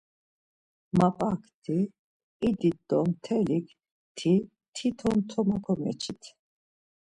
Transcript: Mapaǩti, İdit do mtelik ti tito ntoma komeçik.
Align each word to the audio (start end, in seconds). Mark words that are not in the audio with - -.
Mapaǩti, 0.97 1.77
İdit 2.47 2.77
do 2.87 2.99
mtelik 3.07 3.67
ti 4.17 4.33
tito 4.75 5.09
ntoma 5.17 5.57
komeçik. 5.65 6.21